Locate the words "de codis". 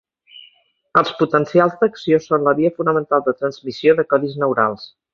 4.01-4.43